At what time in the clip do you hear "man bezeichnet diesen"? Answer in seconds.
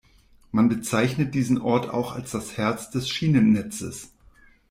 0.51-1.61